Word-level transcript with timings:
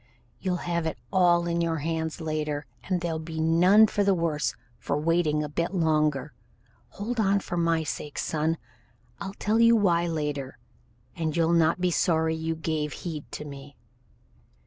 You'll 0.39 0.55
have 0.65 0.87
it 0.87 0.97
all 1.13 1.45
in 1.45 1.61
your 1.61 1.75
hands 1.75 2.19
later, 2.19 2.65
and 2.85 3.01
they'll 3.01 3.19
be 3.19 3.39
none 3.39 3.85
the 3.85 4.15
worse 4.15 4.55
for 4.79 4.97
waiting 4.97 5.43
a 5.43 5.47
bit 5.47 5.75
longer. 5.75 6.33
Hold 6.89 7.19
on 7.19 7.39
for 7.39 7.55
my 7.55 7.83
sake, 7.83 8.17
son. 8.17 8.57
I'll 9.19 9.35
tell 9.35 9.59
you 9.59 9.75
why 9.75 10.07
later, 10.07 10.57
and 11.15 11.37
you'll 11.37 11.53
not 11.53 11.79
be 11.79 11.91
sorry 11.91 12.33
you 12.35 12.55
gave 12.55 12.93
heed 12.93 13.31
to 13.33 13.45
me." 13.45 13.77